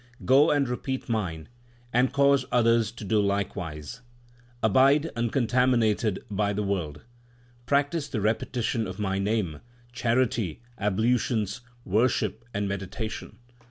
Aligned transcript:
Go 0.25 0.49
and 0.49 0.67
repeat 0.67 1.09
Mine, 1.09 1.47
and 1.93 2.11
cause 2.11 2.43
others 2.51 2.91
to 2.93 3.05
do 3.05 3.21
likewise. 3.21 4.01
Abide 4.63 5.11
uncontaminated 5.15 6.25
by 6.31 6.53
the 6.53 6.63
world. 6.63 7.03
Practise 7.67 8.07
the 8.07 8.19
repetition 8.19 8.87
of 8.87 8.97
My 8.97 9.19
name, 9.19 9.59
charity, 9.93 10.63
ablutions, 10.79 11.61
worship, 11.85 12.43
and 12.51 12.67
meditation. 12.67 13.37